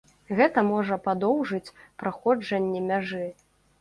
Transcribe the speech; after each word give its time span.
Гэта 0.37 0.61
можа 0.69 0.97
падоўжыць 1.07 1.73
праходжанне 2.05 2.81
мяжы. 2.89 3.25